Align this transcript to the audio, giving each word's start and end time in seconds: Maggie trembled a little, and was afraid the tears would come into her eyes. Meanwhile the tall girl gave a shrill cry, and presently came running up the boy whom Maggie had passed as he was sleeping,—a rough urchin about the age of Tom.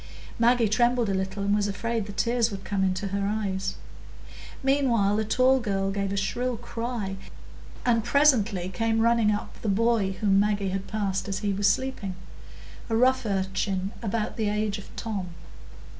Maggie 0.39 0.67
trembled 0.67 1.09
a 1.09 1.13
little, 1.13 1.43
and 1.43 1.53
was 1.53 1.67
afraid 1.67 2.07
the 2.07 2.11
tears 2.11 2.49
would 2.49 2.63
come 2.63 2.83
into 2.83 3.09
her 3.09 3.27
eyes. 3.27 3.75
Meanwhile 4.63 5.15
the 5.15 5.23
tall 5.23 5.59
girl 5.59 5.91
gave 5.91 6.11
a 6.11 6.17
shrill 6.17 6.57
cry, 6.57 7.17
and 7.85 8.03
presently 8.03 8.67
came 8.69 9.01
running 9.01 9.29
up 9.31 9.61
the 9.61 9.69
boy 9.69 10.13
whom 10.13 10.39
Maggie 10.39 10.69
had 10.69 10.87
passed 10.87 11.27
as 11.27 11.37
he 11.45 11.53
was 11.53 11.67
sleeping,—a 11.71 12.95
rough 12.95 13.27
urchin 13.27 13.91
about 14.01 14.37
the 14.37 14.49
age 14.49 14.79
of 14.79 14.89
Tom. 14.95 15.35